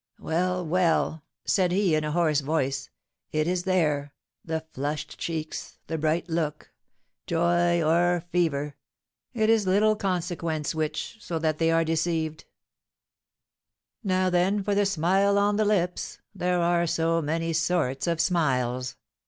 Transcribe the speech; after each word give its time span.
"Well, 0.19 0.65
well," 0.65 1.21
said 1.45 1.71
he, 1.71 1.93
in 1.93 2.03
a 2.03 2.11
hoarse 2.11 2.39
voice, 2.41 2.89
"it 3.31 3.47
is 3.47 3.65
there, 3.65 4.13
the 4.43 4.65
flushed 4.73 5.19
cheeks 5.19 5.77
the 5.85 5.99
bright 5.99 6.27
look 6.27 6.71
joy 7.27 7.83
or 7.83 8.21
fever, 8.31 8.75
it 9.35 9.47
is 9.47 9.67
little 9.67 9.95
consequence 9.95 10.73
which, 10.73 11.17
so 11.19 11.37
that 11.37 11.59
they 11.59 11.69
are 11.69 11.85
deceived; 11.85 12.45
now, 14.03 14.31
then, 14.31 14.63
for 14.63 14.73
the 14.73 14.87
smile 14.87 15.37
on 15.37 15.57
the 15.57 15.65
lips, 15.65 16.17
there 16.33 16.59
are 16.59 16.87
so 16.87 17.21
many 17.21 17.53
sorts 17.53 18.07
of 18.07 18.19
smiles! 18.19 18.95